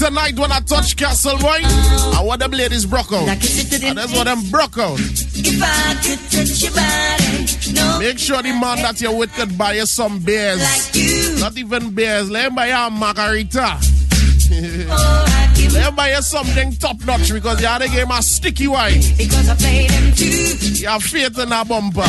tonight 0.00 0.38
when 0.38 0.50
I 0.50 0.60
touch 0.60 0.96
Castle, 0.96 1.36
boy, 1.38 1.58
I 1.60 2.22
want 2.24 2.40
them 2.40 2.52
ladies 2.52 2.86
broke 2.86 3.12
out. 3.12 3.28
And 3.28 3.98
that's 3.98 4.12
what 4.12 4.24
them 4.24 4.40
broke 4.50 4.78
out. 4.78 4.98
If 4.98 5.62
I 5.62 5.94
could 6.02 6.18
touch 6.30 6.62
your 6.62 6.72
body, 6.72 7.74
no 7.74 7.98
Make 7.98 8.18
sure 8.18 8.42
the 8.42 8.52
man 8.52 8.78
that 8.82 9.00
you're 9.00 9.14
with 9.14 9.32
could 9.34 9.58
buy 9.58 9.74
you 9.74 9.86
some 9.86 10.20
beers. 10.20 10.58
like. 10.58 11.40
Not 11.40 11.58
even 11.58 11.94
beers. 11.94 12.30
Let 12.30 12.46
him 12.46 12.54
buy 12.54 12.68
you 12.68 12.74
a 12.74 12.90
margarita. 12.90 13.78
Let 14.50 15.88
him 15.88 15.94
buy 15.94 16.14
you 16.14 16.22
something 16.22 16.72
top 16.72 17.04
notch 17.04 17.30
because 17.32 17.60
you 17.60 17.66
had 17.66 17.82
to 17.82 17.88
give 17.88 17.98
him 17.98 18.10
a 18.10 18.22
sticky 18.22 18.68
wine. 18.68 19.00
because 19.18 19.48
I 19.50 19.54
play 19.54 19.86
them 19.86 20.12
too. 20.14 20.80
You 20.80 20.88
have 20.88 21.02
faith 21.02 21.38
in 21.38 21.50
that 21.50 21.68
bumper. 21.68 22.00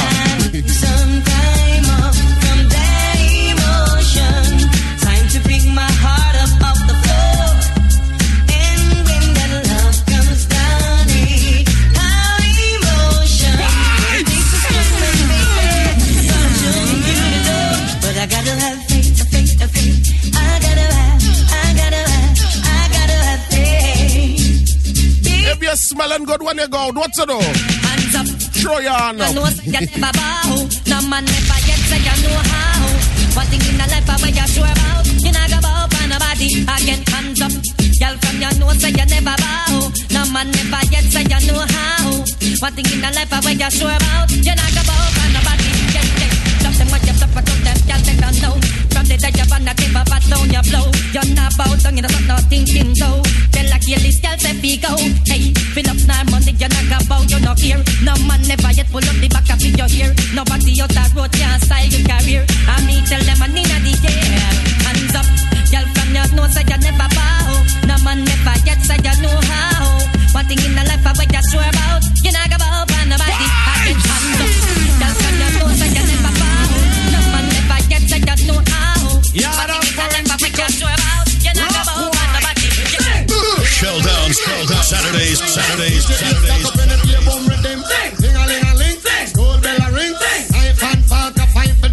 Smelling 25.82 26.24
good 26.26 26.42
when 26.42 26.58
you 26.58 26.68
go 26.68 26.78
out, 26.78 26.96
what 26.96 27.12
to 27.14 27.26
do? 27.26 27.38
Hands 27.40 28.16
up. 28.16 28.28
Throw 28.62 28.78
your 28.78 28.94
hand 28.94 29.22
I 29.22 29.34
know 29.34 29.48
you 29.66 29.72
never 29.74 30.12
bow. 30.14 30.70
No 30.88 30.98
man 31.10 31.26
never 31.26 31.60
yet 31.66 31.82
say 31.90 31.98
you 31.98 32.16
know 32.22 32.38
how. 32.38 32.86
One 33.34 33.48
thing 33.50 33.64
in 33.66 33.76
the 33.82 33.86
life 33.90 34.10
I 34.10 34.16
where 34.22 34.30
you 34.30 34.48
sure 34.54 34.70
about. 34.70 35.06
You 35.26 35.32
not 35.34 35.50
go 35.50 35.60
bow 35.66 35.88
for 35.90 36.06
nobody. 36.08 36.48
Again, 36.62 37.02
hands 37.10 37.42
up. 37.42 37.54
Girl 37.98 38.16
from 38.22 38.38
you 38.38 38.52
know 38.62 38.70
say 38.78 38.92
you 38.94 39.06
never 39.10 39.36
bow. 39.42 39.90
No 40.14 40.22
man 40.32 40.52
never 40.54 40.82
yet 40.94 41.06
say 41.10 41.26
you 41.26 41.40
know 41.50 41.66
how. 41.66 42.06
One 42.62 42.74
thing 42.78 42.86
in 42.94 43.02
the 43.02 43.10
life 43.18 43.34
I 43.34 43.40
where 43.42 43.58
you 43.58 43.70
sure 43.74 43.90
about. 43.90 44.30
You 44.30 44.54
not 44.54 44.72
go 44.78 44.82
bow 44.86 45.02
for 45.18 45.28
nobody. 45.34 45.61
Take 48.02 48.18
down 48.18 48.34
low. 48.42 48.58
From 48.90 49.06
the 49.06 49.14
day 49.14 49.30
you 49.30 49.46
your 50.50 50.66
blow. 50.66 50.90
You're 51.14 51.30
not 51.38 51.54
not 52.02 52.26
not 52.26 52.42
thinking 52.50 52.98
be 54.62 54.78
go. 54.82 54.98
Hey, 55.30 55.54
fill 55.78 55.86
up 55.86 56.02
not 56.90 57.06
bow, 57.06 57.22
you 57.30 57.40
not 57.46 57.60
here. 57.60 57.78
No 58.02 58.18
man 58.26 58.42
never 58.50 58.72
yet 58.74 58.90
pull 58.90 59.06
up 59.06 59.18
the 59.22 59.30
back 59.30 59.50
of. 59.54 59.62
Nobody 60.34 60.82
out 60.82 60.90
that 60.98 61.14
road 61.14 61.32
can 61.32 61.60
style 61.62 61.86
your 61.86 62.02
career. 62.10 62.44
I 62.66 62.82
tell 63.06 63.22
them 63.22 63.42
I 63.42 63.48
need. 63.54 63.70
Hands 64.82 65.14
up, 65.14 65.28
you 65.70 66.78
never 66.82 67.10
bow. 67.14 67.48
No 67.86 67.96
man 68.02 68.26
never 68.26 68.56
yet 68.66 68.82
you 68.98 69.16
know 69.22 69.38
how. 69.46 70.10
One 70.34 70.46
thing 70.50 70.62
in 70.66 70.74
the 70.74 70.84
life 70.90 71.06
I 71.06 71.14
what 71.14 71.30
you 71.30 71.44
sure 71.54 71.70
about. 71.70 72.02
You 72.24 72.32
not 72.32 72.50
go 72.50 72.71
Saturdays, 84.92 85.40
Saturdays, 85.40 86.06
Saturdays. 86.06 87.82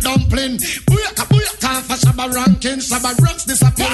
Dumpling, 0.01 0.57
booyaka 0.87 1.25
booyaka 1.27 1.83
for 1.83 1.97
Shabba 1.99 2.33
ranking, 2.33 2.79
Shabba 2.79 3.19
rocks 3.21 3.45
disappear. 3.45 3.87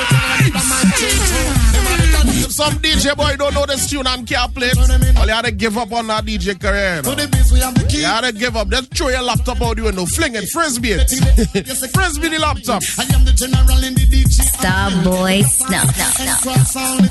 If 2.37 2.53
some 2.53 2.75
DJ 2.75 3.17
boy 3.17 3.37
don't 3.37 3.55
know 3.55 3.65
this 3.67 3.89
tune 3.89 4.07
and 4.07 4.27
can't 4.27 4.55
play 4.55 4.69
it, 4.69 4.77
well, 4.77 5.27
you 5.27 5.33
had 5.33 5.45
to 5.47 5.51
give 5.53 5.79
up 5.79 5.91
on 5.93 6.07
that 6.09 6.25
DJ 6.27 6.61
career. 6.61 7.01
To 7.03 7.11
You, 7.11 7.17
the 7.17 7.29
beats 7.29 7.51
we 7.53 7.61
have 7.61 7.75
the 7.75 7.81
know. 7.83 7.89
key. 7.89 7.99
you 8.01 8.05
had 8.05 8.21
to 8.25 8.33
give 8.33 8.57
up. 8.57 8.69
Just 8.69 8.95
throw 8.95 9.09
your 9.09 9.23
laptop 9.23 9.63
out 9.63 9.77
the 9.77 9.83
window, 9.85 10.05
fling 10.05 10.35
it, 10.35 10.45
frisbee 10.53 10.93
it. 10.93 11.09
frisbee 11.95 12.29
the 12.29 12.39
laptop. 12.39 12.83
I 12.99 13.05
am 13.15 13.25
the 13.25 13.33
general 13.33 13.83
in 13.83 13.95
the 13.95 14.07
DJ. 14.07 14.45
Starboy 14.45 15.43
Snuff. 15.45 16.43
Cross 16.43 16.77
all 16.77 16.97
the 16.99 17.09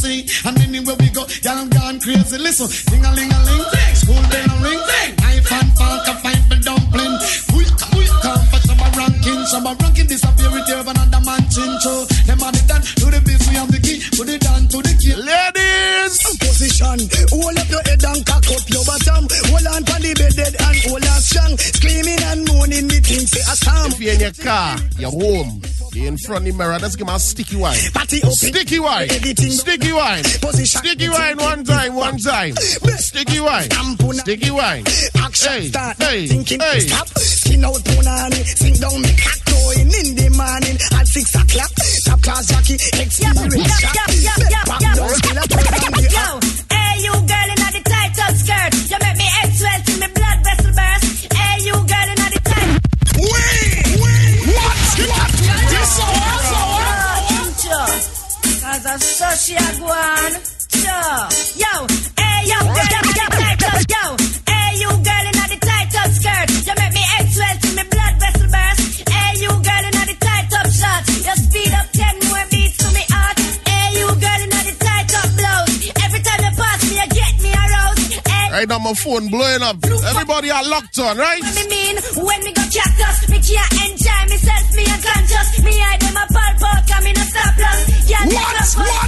thing. 0.00 0.26
And 0.46 0.58
anywhere 0.60 0.96
we 0.98 1.10
go, 1.10 1.26
y'all 1.42 1.66
gone 1.66 2.00
crazy. 2.00 2.38
Listen, 2.38 2.68
ding 2.90 3.04
a 3.04 3.10
ling 3.12 3.32
a 3.32 3.38
ling, 3.46 3.64
school 3.94 4.22
bell 4.30 4.50
a 4.50 4.56
ring, 4.62 4.80
knife 5.22 5.50
and 5.52 5.70
fork 5.74 6.06
a 6.06 6.14
pipe 6.22 6.48
dumpling. 6.62 7.14
Booyaka, 7.50 7.86
booyaka, 7.92 8.32
for 8.50 8.60
some 8.66 8.80
a 8.80 8.88
ranking, 8.96 9.42
some 9.46 9.66
a 9.66 9.74
ranking 9.82 10.06
disappear 10.06 10.50
with 10.50 10.68
another 10.68 11.22
man 11.26 11.42
chincho. 11.50 12.06
Them 12.26 12.42
are 12.42 12.52
the 12.52 12.62
done 12.66 12.82
to 12.82 13.06
the 13.10 13.20
we 13.26 13.47
have 13.58 13.70
the 13.74 13.80
key, 13.82 13.98
put 14.14 14.28
it 14.30 14.40
down 14.40 14.62
to 14.70 14.78
the 14.78 14.94
key. 15.02 15.14
Ladies, 15.18 16.14
position, 16.38 16.98
hold 17.34 17.58
up 17.58 17.68
your 17.68 17.82
head 17.82 18.02
and 18.06 18.22
cock 18.22 18.46
up 18.54 18.64
your 18.70 18.84
bottom. 18.86 19.26
Hold 19.50 19.66
on 19.74 19.82
to 19.82 19.94
the 19.98 20.12
bed 20.14 20.34
dead 20.38 20.54
and 20.62 20.76
hold 20.86 21.02
on 21.02 21.20
strong. 21.20 21.52
Screaming 21.58 22.22
and 22.30 22.40
moaning, 22.46 22.86
me 22.86 22.98
think 23.02 23.26
say 23.26 23.42
a 23.42 23.54
storm. 23.58 23.90
if 23.92 24.00
you're 24.00 24.14
in 24.14 24.20
your 24.20 24.36
car, 24.38 24.78
you're 24.98 25.10
home, 25.10 25.62
you're 25.92 26.06
in 26.06 26.18
front 26.18 26.46
of 26.46 26.52
the 26.52 26.58
mirror, 26.58 26.78
let's 26.78 26.94
give 26.94 27.06
me 27.06 27.14
a 27.14 27.18
sticky 27.18 27.56
wine. 27.58 27.78
Party 27.92 28.18
open. 28.22 28.38
Sticky 28.38 28.78
wine. 28.78 29.08
Sticky 29.10 29.92
wine. 29.92 30.22
Position. 30.38 30.78
Sticky 30.78 31.08
wine 31.08 31.36
one 31.38 31.64
time, 31.64 31.94
one 31.94 32.18
time. 32.18 32.54
Sticky 33.02 33.40
wine. 33.40 33.68
Sticky 34.22 34.50
wine. 34.50 34.84
Action 35.18 35.52
Hey, 35.52 35.68
start. 35.68 35.96
hey, 36.02 36.26
thinking 36.26 36.60
hey. 36.60 36.80
stop. 36.80 37.08
Skin 37.18 37.64
out 37.64 37.74
punani. 37.82 38.44
Sing 38.44 38.74
down 38.74 39.00
me 39.02 39.12
cock 39.16 39.48
in 39.78 39.88
the 39.88 40.28
morning 40.36 40.78
at 40.98 41.06
six 41.06 41.34
o'clock. 41.34 41.70
Top 42.08 42.22
class 42.22 42.46
jockey, 42.48 42.74
experience 42.74 43.80
shot. 43.80 43.92
Pop 44.64 44.80
down, 44.80 44.96
still 44.96 45.36
a 45.36 45.44
turn 45.44 45.60
down 45.60 45.92
the 45.92 46.08
Yo, 46.08 46.40
hey 46.72 47.04
you 47.04 47.12
girl 47.12 47.48
in 47.52 47.60
the 47.68 47.82
tight 47.84 48.12
top 48.16 48.32
skirt, 48.32 48.72
you 48.88 48.96
make 48.96 49.16
me 49.20 49.28
head 49.28 49.52
swell 49.52 49.80
till 49.84 49.98
me 50.00 50.08
blood 50.16 50.38
vessel 50.40 50.72
burst. 50.72 51.04
Hey 51.36 51.56
you 51.68 51.76
girl 51.76 52.08
in 52.08 52.16
the 52.16 52.40
tight. 52.48 52.80
Cause 58.62 58.86
I'm 58.86 59.00
so 59.00 59.28
she 59.36 59.52
a 59.52 59.68
go 59.76 59.86
on. 59.92 60.32
Sure. 60.72 61.28
Yo, 61.60 61.72
hey 62.16 62.40
yo, 62.48 62.58
girl 62.72 63.57
Right 78.58 78.68
now, 78.68 78.80
my 78.80 78.92
phone 78.92 79.28
blowing 79.28 79.62
up. 79.62 79.76
Everybody 79.86 80.50
are 80.50 80.64
locked 80.64 80.98
on, 80.98 81.16
right? 81.16 81.40
what 81.40 81.54
me 81.54 81.68
mean 81.70 81.96
when 82.26 82.42
me 82.42 82.52
go 82.52 82.62
cactus, 82.66 83.28
me 83.30 83.38
can't 83.38 83.72
enjoy 83.86 84.22
myself, 84.34 84.74
me 84.74 84.82
unconscious. 84.82 85.62
Me 85.62 85.78
hide 85.78 86.00
them 86.00 86.16
a 86.18 86.26
pulp 86.26 86.66
out, 86.66 86.82
come 86.90 87.06
a 87.06 87.22
stop 87.22 87.54
loss. 87.54 88.10
Yeah, 88.10 88.26
What? 88.26 88.74
What? 88.82 89.07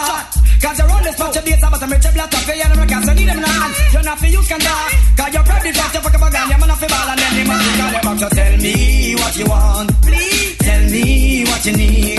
Cause 0.00 0.78
you're 0.78 0.90
on 0.90 1.02
the 1.02 1.12
spot, 1.12 1.34
your 1.34 1.44
dates, 1.44 1.60
but 1.60 1.82
I'm 1.82 1.90
rich, 1.90 2.08
blood, 2.12 2.30
tough, 2.30 2.48
yeah, 2.48 2.68
them 2.72 2.88
can't 2.88 3.16
need 3.16 3.28
them 3.28 3.42
hand. 3.42 3.74
You're 3.92 4.02
not 4.02 4.18
for 4.18 4.26
use 4.26 4.48
can 4.48 4.60
die, 4.60 4.92
cause 5.16 5.32
you're 5.34 5.44
pretty 5.44 5.72
fast, 5.72 5.94
you 5.94 6.00
fuck 6.00 6.14
up 6.14 6.20
a 6.20 6.30
gun, 6.30 6.48
you're 6.48 6.70
off 6.70 6.80
the 6.80 6.86
ball, 6.88 7.08
and 7.08 7.20
then 7.20 7.32
the 7.36 7.44
man. 7.48 7.60
Call 7.80 7.92
you 7.92 8.02
back, 8.04 8.18
so 8.20 8.28
tell 8.28 8.56
me 8.60 9.14
what 9.16 9.36
you 9.36 9.46
want, 9.46 9.90
please, 10.00 10.56
tell 10.58 10.84
me 10.90 11.44
what 11.44 11.64
you 11.66 11.72
need, 11.76 12.09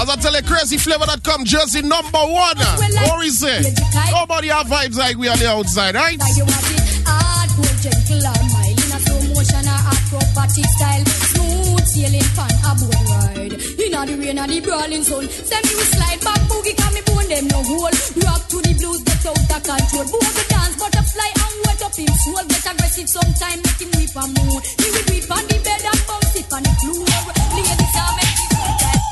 As 0.00 0.08
I 0.08 0.16
tell 0.16 0.34
you, 0.34 0.42
crazy 0.42 0.76
flavor 0.78 1.06
that 1.06 1.22
come 1.22 1.44
Jersey 1.44 1.82
number 1.82 2.18
one. 2.18 2.56
Is 3.22 3.42
it? 3.42 3.78
Nobody 4.10 4.48
have 4.48 4.66
vibes 4.66 4.96
like 4.96 5.16
we 5.16 5.28
on 5.28 5.38
the 5.38 5.48
outside, 5.48 5.94
right? 5.94 6.18
Or 14.70 14.86
in 14.86 15.02
or. 15.02 15.22
Send 15.28 15.66
me 15.66 15.82
slide 15.92 16.20
back 16.20 16.40
boogie, 16.48 16.74
me 16.94 17.00
bone 17.06 17.28
them 17.28 17.46
no 17.48 17.62
hole. 17.62 17.90
Rock 18.24 18.48
to 18.48 18.62
the 18.62 18.69
blues, 18.80 19.00
get 19.04 19.26
out 19.28 19.36
of 19.36 19.62
control. 19.62 20.04
Boogie 20.08 20.46
dance, 20.48 20.76
butterfly 20.80 21.30
and 21.36 21.56
wet 21.68 21.82
up 21.84 21.94
him 21.94 22.12
soul. 22.24 22.44
Get 22.48 22.66
aggressive 22.66 23.08
sometime, 23.08 23.60
make 23.60 23.80
him 23.80 23.90
weep 24.00 24.16
and 24.16 24.32
moan. 24.32 24.60
He 24.80 24.88
will 24.88 25.06
weep 25.12 25.28
on 25.28 25.44
the 25.46 25.56
bed 25.60 25.84
and 25.84 26.00
bounce 26.08 26.34
it 26.34 26.48
on 26.50 26.64
the 26.64 26.72
floor. 26.80 27.04
Ladies 27.54 27.96
are 28.00 28.12
make 28.16 28.40
it 28.40 28.50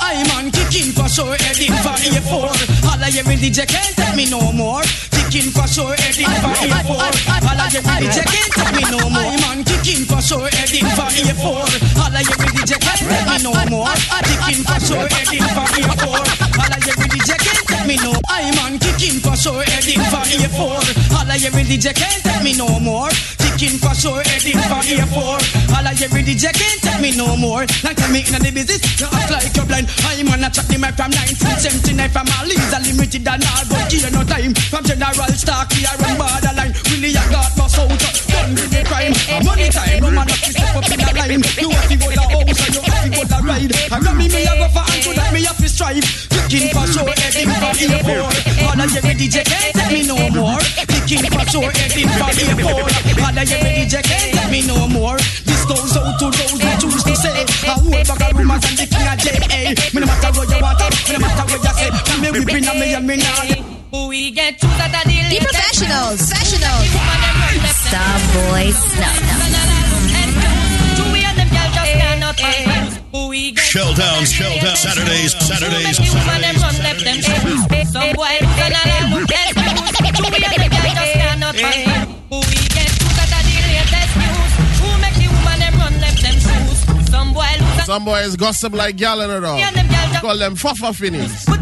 I 0.01 0.25
man 0.33 0.49
kicking 0.51 0.91
for 0.97 1.09
sure, 1.09 1.37
heading 1.37 1.77
for 1.85 1.97
A4. 2.01 2.49
All 2.89 2.97
I 2.97 3.13
every 3.13 3.37
DJ 3.37 3.69
can't 3.69 3.93
tell 3.93 4.17
me 4.17 4.25
no 4.33 4.41
more. 4.53 4.83
Kicking 5.13 5.53
for 5.53 5.69
sure, 5.69 5.93
heading 6.01 6.33
for 6.41 6.55
A4. 6.65 6.89
All 6.89 7.61
I 7.61 7.69
every 7.69 7.97
DJ 8.01 8.25
can't 8.25 8.53
tell 8.57 8.73
me 8.73 8.85
no 8.89 9.01
more. 9.13 9.29
I 9.29 9.37
man 9.45 9.61
kicking 9.69 10.09
for 10.09 10.21
sure, 10.25 10.49
heading 10.49 10.89
for 10.97 11.09
A4. 11.13 11.45
All 11.45 12.15
I 12.17 12.25
every 12.25 12.51
DJ 12.57 12.73
can't 12.81 13.05
tell 13.05 13.27
me 13.29 13.37
no 13.45 13.53
more. 13.69 13.93
I'm 13.93 14.25
kicking 14.25 14.65
for 14.65 14.81
sure, 14.81 15.07
heading 15.13 15.45
for 15.53 15.69
A4. 15.77 16.09
All 16.09 16.73
I 16.73 16.81
every 16.89 17.09
DJ 17.13 17.37
can't 17.37 17.65
tell 17.69 17.85
me 17.87 17.97
no. 18.01 18.08
For 19.29 19.37
sure, 19.37 19.63
heading 19.63 20.01
for 20.09 20.25
A4. 20.25 21.13
All 21.13 21.31
I 21.31 21.39
every 21.45 21.63
DJ 21.63 21.95
can't 21.95 22.23
tell 22.23 22.43
me 22.43 22.57
no 22.57 22.81
more. 22.81 23.11
Kicking 23.59 23.83
for 23.83 23.91
sure, 23.91 24.23
heading 24.23 24.55
for 24.71 24.79
A4. 24.87 25.19
All 25.75 25.83
I 25.83 25.91
every 25.91 26.23
DJ 26.23 26.47
can't 26.55 26.79
tell 26.79 27.01
me 27.03 27.11
no 27.19 27.35
more. 27.35 27.67
Like 27.83 27.99
I'm 27.99 28.15
making 28.15 28.39
the 28.39 28.55
business, 28.55 28.79
you 29.03 29.11
act 29.11 29.35
like 29.35 29.51
you're 29.51 29.67
blind. 29.67 29.91
I'm 30.07 30.31
on 30.31 30.47
a 30.47 30.49
track 30.49 30.71
the 30.71 30.79
mic 30.79 30.95
from 30.95 31.11
1979 31.11 32.07
from 32.15 32.31
all 32.39 32.47
Lisa 32.47 32.79
limited 32.87 33.27
and 33.27 33.43
all 33.51 33.67
but 33.67 33.91
here 33.91 34.15
no 34.15 34.23
time. 34.23 34.55
From 34.71 34.87
General 34.87 35.35
Stark 35.35 35.75
we 35.75 35.83
are 35.91 35.99
on 36.07 36.15
borderline. 36.15 36.71
Really 36.87 37.11
I 37.19 37.27
got 37.35 37.51
my 37.59 37.67
soul 37.67 37.91
done 37.91 38.55
with 38.55 38.71
the 38.71 38.81
crime. 38.87 39.11
Money 39.43 39.67
time 39.75 40.07
no 40.07 40.11
man 40.15 40.31
have 40.31 40.39
to 40.39 40.51
step 40.55 40.79
up 40.79 40.87
in 40.87 40.99
the 41.03 41.11
line 41.19 41.43
you 41.59 41.71
have 41.75 41.89
to 41.91 41.97
go 41.99 42.09
the 42.15 42.25
house 42.31 42.63
and 42.63 42.75
you 42.79 42.83
have 42.87 43.03
to 43.03 43.11
go 43.11 43.23
the 43.27 43.39
ride. 43.43 43.75
And 43.75 44.07
me 44.23 44.27
me 44.31 44.41
I 44.47 44.55
go 44.55 44.71
for 44.71 44.87
and 44.87 45.03
so 45.03 45.11
that 45.19 45.35
me 45.35 45.43
have 45.43 45.59
to 45.59 45.67
strive. 45.67 46.07
Kicking 46.47 46.71
for 46.71 46.87
sure 46.87 47.11
heading 47.11 47.51
for 47.59 47.75
A4 47.75 48.23
all 48.71 48.79
of 48.79 48.95
every 48.95 49.15
DJ 49.19 49.43
can't 49.43 49.75
tell 49.75 49.91
me 49.91 50.07
no 50.07 50.17
more. 50.31 50.63
Kicking 50.87 51.27
for 51.27 51.43
sure 51.51 51.75
heading 51.75 52.07
for 52.07 52.31
A4 52.31 53.19
all 53.19 53.35
of 53.35 53.48
every 53.53 53.71
DJ 53.85 54.03
can't 54.03 54.35
tell 54.35 54.51
me 54.51 54.61
no 54.67 54.89
more 54.89 55.17
this 55.45 55.65
goes 55.65 55.97
out 55.97 56.19
to 56.19 56.27
those 56.31 56.61
who 56.61 56.71
choose 56.81 57.03
to 57.05 57.15
say 57.17 57.45
I 57.65 57.75
hold 57.81 58.07
back 58.07 58.21
a 58.21 58.37
rumors 58.37 58.65
and 58.69 58.77
the 58.79 58.87
king 58.87 59.07
of 59.09 59.19
J.A. 59.19 59.75
Me 59.95 60.01
no 60.01 60.07
matter 60.07 60.31
what 60.37 60.49
you 60.49 60.61
want, 60.61 60.79
me 60.81 61.13
no 61.13 61.19
matter 61.19 61.45
what 61.49 61.61
you 61.63 61.73
say. 61.77 61.91
come 62.07 62.21
Me 62.23 62.31
whipping 62.31 62.69
on 62.69 62.79
me 62.79 62.95
and 62.95 63.07
me 63.07 63.17
now. 63.17 64.09
We 64.09 64.31
get 64.31 64.61
choose 64.61 64.81
at 64.81 64.93
the 64.93 65.01
Be 65.09 65.39
professionals. 65.41 66.29
Professionals. 66.29 66.89
Star 67.89 68.19
Boy 68.37 68.73
Shelldown, 73.69 74.25
Shelldown, 74.25 74.77
Saturdays, 74.77 75.33
Saturdays, 75.47 75.97
Saturdays. 75.97 77.93
Some 77.93 78.13
boy 78.15 78.39
Some 87.89 88.05
boys 88.05 88.37
gossip 88.37 88.75
like 88.75 88.97
gal 88.99 89.19
in 89.23 89.31
it 89.31 89.43
all. 89.45 89.59
Call 90.21 90.37
them 90.37 90.57
fafa 90.57 90.93
finis. 90.93 91.49
I 91.49 91.55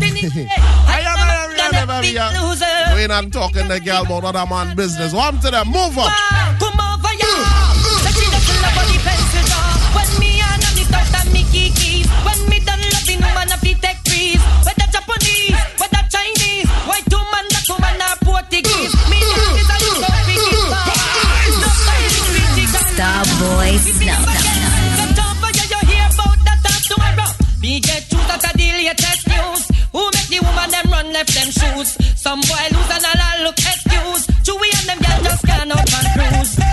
am 1.06 1.56
never 1.56 2.02
be 2.02 2.16
a- 2.16 2.96
We 2.96 3.06
not 3.06 3.30
talking 3.30 3.68
to 3.68 3.78
gal 3.78 4.04
about 4.04 4.24
other 4.24 4.44
man 4.50 4.74
business. 4.74 5.12
One 5.14 5.38
to 5.38 5.52
them, 5.52 5.68
move 5.68 5.96
up. 5.96 6.10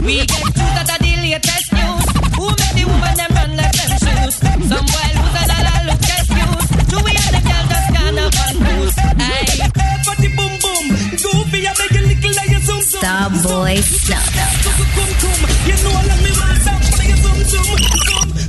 We 0.03 0.17
get 0.27 0.43
choose 0.51 0.77
at 0.83 0.99
the 0.99 1.11
latest 1.23 1.71
news. 1.71 2.05
Who 2.35 2.45
make 2.51 2.75
the 2.75 2.83
woman 2.91 3.15
them 3.15 3.31
run 3.31 3.55
left 3.55 3.75
them 3.79 3.91
shoes? 4.03 4.35
Some 4.67 4.85
boy 4.91 5.09
lose 5.15 5.35
and 5.39 5.67
all 5.71 5.83
look 5.87 6.03
excuse. 6.03 6.67
Chewy 6.91 7.13
and 7.15 7.31
them 7.31 7.43
girl 7.47 7.65
just 7.71 7.87
out 7.95 8.17
and 8.19 8.59
cruise. 8.59 8.95
Aye. 8.99 9.71
Party 10.03 10.29
boom 10.35 10.53
boom, 10.59 10.85
goofy, 11.23 11.59
I 11.63 11.71
make 11.79 11.95
a 11.95 12.01
little 12.03 12.33
like 12.35 12.51
a 12.51 12.59
zoom 12.67 12.81
zoom. 12.83 12.99
Star 12.99 13.29
Boy 13.31 13.79
kum, 15.23 15.39
you 15.67 15.75
know 15.83 15.95
I 15.95 16.03
like 16.03 16.21
me 16.23 16.31
like 16.99 17.09
a 17.09 17.17
zoom 17.23 17.39
zoom, 17.47 17.77
zoom 17.79 18.42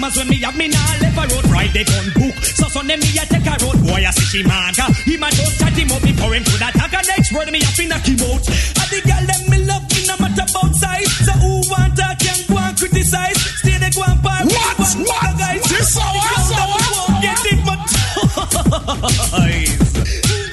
here. 0.00 0.10
When 0.16 0.28
me 0.28 0.36
have 0.40 0.56
me 0.56 0.68
now 0.68 0.96
left 1.00 1.16
a 1.18 1.26
road 1.34 1.44
Friday 1.48 1.84
gun 1.84 2.06
book. 2.16 2.34
So 2.44 2.68
son 2.68 2.86
them 2.86 3.00
me 3.00 3.18
a 3.20 3.24
take 3.26 3.46
a 3.46 3.56
road 3.64 3.78
boy 3.84 4.02
I 4.04 4.10
see 4.10 4.38
she 4.40 4.44
man. 4.46 4.74
Ka 4.74 4.86
He 5.04 5.16
ma 5.16 5.30
just 5.30 5.58
chat 5.60 5.72
him 5.76 5.90
up 5.92 6.02
before 6.02 6.34
him 6.34 6.44
to 6.44 6.52
that 6.58 6.74
tag. 6.74 6.92
Next 7.06 7.32
word 7.32 7.50
me 7.52 7.60
to 7.60 7.86
knock 7.88 8.04
him 8.06 8.20
out. 8.24 8.44
And 8.48 8.88
the 8.88 9.00
girl 9.04 9.24
them 9.28 9.42
me 9.50 9.58
love 9.66 9.84
me 9.92 10.00
no 10.08 10.16
matter 10.20 10.44
about 10.48 10.74
size. 10.74 11.10
So 11.24 11.32
who 11.40 11.60
want 11.68 11.96
to 11.96 12.16
can 12.18 12.38
go 12.48 12.56
and 12.58 12.76
criticize? 12.76 13.36
Stay 13.60 13.76
there 13.78 13.90
go 13.92 14.02
and 14.08 14.20
party. 14.22 14.54
What? 14.54 14.78
What? 15.04 15.38
Guys. 15.38 15.62
This 15.68 15.92
so 15.94 16.00
what? 16.00 16.40
So 16.48 16.56
what? 16.56 17.20
Get 17.20 17.44
it 17.52 17.60
but 17.64 17.80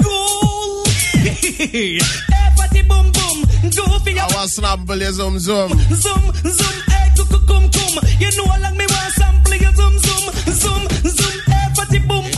Goal. 0.03 0.83
Party 2.57 2.81
boom 2.83 3.11
boom. 3.15 3.37
Go 3.75 3.83
for 3.99 4.09
your 4.11 4.23
I 4.23 4.25
was 4.35 4.57
you 4.59 5.11
zoom 5.11 5.39
zoom. 5.39 5.69
zoom 5.93 6.33
zoom. 6.33 6.75
Hey, 6.89 7.09
kum 7.15 7.27
kum 7.47 7.63
kum. 7.69 7.93
You 8.19 8.29
know 8.37 8.45
how 8.47 8.59
long 8.61 8.77
me 8.77 8.85
want 8.89 9.13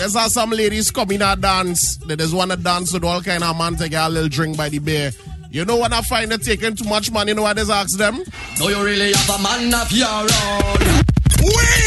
There's 0.10 0.24
how 0.24 0.28
some 0.28 0.50
ladies 0.50 0.89
come 0.89 1.12
in 1.12 1.22
a 1.22 1.36
dance. 1.36 1.98
They 1.98 2.15
just 2.15 2.34
want 2.34 2.50
to 2.50 2.58
dance 2.58 2.91
with 2.91 3.04
all 3.04 3.22
kind 3.22 3.43
of 3.43 3.56
man 3.56 3.76
to 3.76 3.88
get 3.88 4.08
a 4.08 4.10
little 4.10 4.28
drink 4.28 4.58
by 4.58 4.69
the 4.69 4.80
beer. 4.80 5.12
You 5.52 5.65
know 5.65 5.78
when 5.78 5.93
I 5.93 6.02
find 6.02 6.34
it 6.34 6.41
taking 6.41 6.76
too 6.76 6.89
much 6.89 7.12
money, 7.12 7.30
you 7.30 7.36
know 7.36 7.43
what 7.43 7.58
they 7.58 7.62
ask 7.72 7.95
them? 7.95 8.24
No, 8.60 8.69
you 8.69 8.84
really 8.84 9.13
have 9.13 9.39
a 9.39 9.43
man 9.43 9.72
of 9.72 9.91
your 9.91 10.08
own. 10.08 11.04
Kick 11.30 11.79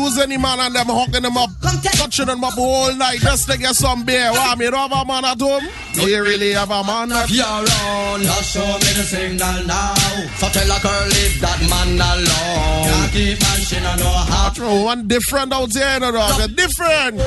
use 0.00 0.18
any 0.18 0.36
man 0.36 0.60
and 0.60 0.74
them 0.74 0.86
hooking 0.86 1.22
them 1.22 1.36
up, 1.36 1.50
touching 1.60 2.26
them 2.26 2.42
up 2.44 2.56
all 2.58 2.94
night 2.94 3.20
just 3.20 3.50
to 3.50 3.58
get 3.58 3.74
some 3.74 4.04
beer. 4.04 4.30
Why 4.32 4.54
me 4.54 4.70
don't 4.70 4.90
have 4.90 4.92
a 4.92 5.04
man 5.04 5.24
at 5.24 5.40
home? 5.40 5.68
Do 5.94 6.08
you 6.08 6.22
really 6.22 6.52
have 6.52 6.70
a 6.70 6.82
man 6.84 7.12
at 7.12 7.24
Of 7.24 7.30
your 7.30 7.46
own. 7.46 8.22
Just 8.22 8.54
show 8.54 8.64
me 8.64 8.90
the 8.96 9.04
signal 9.04 9.64
now. 9.66 9.94
So 10.38 10.48
tell 10.48 10.70
a 10.70 10.78
girl 10.80 11.06
leave 11.08 11.40
that 11.40 11.60
man 11.68 12.00
alone. 12.00 12.84
Can't 12.88 13.12
keep 13.12 13.40
man, 13.40 13.60
she 13.60 13.78
no 13.80 13.94
know 13.96 14.16
how. 14.30 14.50
Throw 14.50 14.84
one 14.84 15.08
different 15.08 15.52
out 15.52 15.72
here, 15.72 15.94
you 15.94 16.00
know, 16.00 16.12
dog. 16.12 16.38
They're 16.38 16.48
different. 16.48 17.20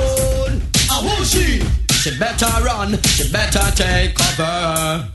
Ah, 0.90 1.00
who 1.02 1.24
she? 1.24 1.62
She 2.02 2.18
better 2.18 2.50
run. 2.64 3.00
She 3.02 3.30
better 3.30 3.64
take 3.74 4.16
cover. 4.16 5.08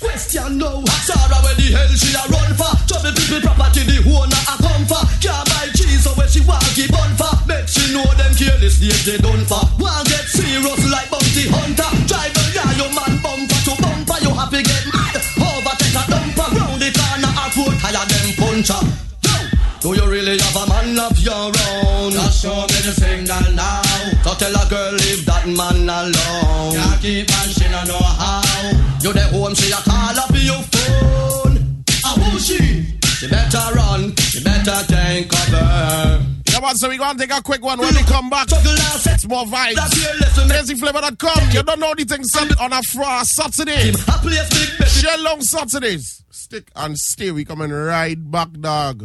Question 0.00 0.58
no. 0.58 0.82
Sarah, 1.06 1.38
where 1.44 1.54
the 1.54 1.70
hell 1.70 1.88
she 1.94 2.10
a 2.14 2.31
careless 8.72 8.78
days 8.78 9.04
they 9.04 9.18
done 9.18 9.44
for. 9.44 9.60
Want 9.78 10.08
get 10.08 10.26
serious 10.28 10.90
like 10.90 11.10
bounty 11.10 11.48
hunter. 11.48 11.90
Drive 12.06 12.36
a 12.36 12.42
yeah, 12.54 12.70
your 12.76 12.90
man 12.94 13.20
bumper 13.22 13.60
to 13.66 13.74
bumper. 13.82 14.18
You 14.22 14.30
happy 14.34 14.62
get 14.62 14.86
mad. 14.92 15.16
Overtake 15.36 15.96
a 15.96 16.02
dumper. 16.08 16.48
Round 16.56 16.80
the 16.80 16.90
corner, 16.92 17.32
a 17.32 17.44
foot 17.50 17.74
higher 17.80 18.06
them 18.06 18.28
puncher. 18.38 18.82
Yo, 19.82 19.94
Do 19.94 20.00
you 20.00 20.10
really 20.10 20.38
have 20.38 20.56
a 20.56 20.66
man 20.68 20.98
of 20.98 21.18
your 21.18 21.50
own? 21.50 22.12
Just 22.12 22.42
show 22.42 22.54
me 22.54 22.78
the 22.86 22.92
signal 22.94 23.52
now. 23.54 23.82
So 24.24 24.34
tell 24.34 24.54
a 24.54 24.64
girl 24.68 24.92
leave 24.92 25.24
that 25.26 25.46
man 25.46 25.88
alone. 25.88 26.74
Can't 26.76 27.00
keep 27.00 27.28
man, 27.28 27.48
she 27.50 27.68
no 27.68 27.82
know 27.84 27.98
how. 27.98 28.42
You 29.02 29.12
the 29.12 29.26
home, 29.32 29.54
she 29.54 29.72
a 29.72 29.76
call 29.76 30.18
up 30.18 30.30
your 30.30 30.62
phone. 30.70 31.84
Ah, 32.04 32.14
who 32.18 32.38
she? 32.38 32.86
She 33.18 33.28
better 33.28 33.74
run, 33.74 34.14
she 34.16 34.42
better 34.42 34.82
take 34.86 35.28
cover. 35.30 36.21
So 36.74 36.88
we 36.88 36.96
gonna 36.96 37.18
take 37.18 37.32
a 37.32 37.42
quick 37.42 37.62
one 37.62 37.78
when 37.78 37.94
we 37.94 38.02
come 38.02 38.30
back. 38.30 38.46
It's 38.50 39.26
more 39.26 39.44
vibes. 39.44 39.74
CrazyFlavor.com. 40.48 41.50
You 41.50 41.62
don't 41.62 41.80
know 41.80 41.94
the 41.94 42.04
things 42.04 42.30
set 42.32 42.60
on 42.60 42.72
a 42.72 42.82
Friday, 42.82 43.24
Saturday. 43.24 43.92
Share 44.86 45.18
long 45.18 45.40
Saturdays. 45.42 46.22
Stick 46.30 46.70
and 46.76 46.96
stay. 46.98 47.30
We 47.30 47.44
coming 47.44 47.70
right 47.70 48.16
back, 48.30 48.52
dog. 48.52 49.00